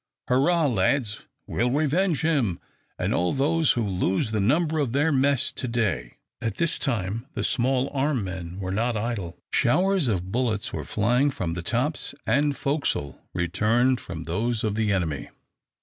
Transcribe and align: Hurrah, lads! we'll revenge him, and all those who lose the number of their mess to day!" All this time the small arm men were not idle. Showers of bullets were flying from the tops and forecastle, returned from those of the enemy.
Hurrah, 0.29 0.65
lads! 0.65 1.27
we'll 1.45 1.69
revenge 1.69 2.21
him, 2.23 2.59
and 2.97 3.13
all 3.13 3.33
those 3.33 3.73
who 3.73 3.85
lose 3.85 4.31
the 4.31 4.39
number 4.39 4.79
of 4.79 4.93
their 4.93 5.11
mess 5.11 5.51
to 5.51 5.67
day!" 5.67 6.17
All 6.41 6.49
this 6.49 6.79
time 6.79 7.27
the 7.35 7.43
small 7.43 7.87
arm 7.93 8.23
men 8.23 8.57
were 8.59 8.71
not 8.71 8.97
idle. 8.97 9.37
Showers 9.53 10.07
of 10.07 10.31
bullets 10.31 10.73
were 10.73 10.85
flying 10.85 11.29
from 11.29 11.53
the 11.53 11.61
tops 11.61 12.15
and 12.25 12.57
forecastle, 12.57 13.21
returned 13.35 13.99
from 14.01 14.23
those 14.23 14.63
of 14.63 14.73
the 14.73 14.91
enemy. 14.91 15.29